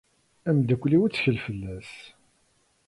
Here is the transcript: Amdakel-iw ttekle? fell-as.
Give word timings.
Amdakel-iw 0.49 1.03
ttekle? 1.07 1.37
fell-as. 1.45 1.91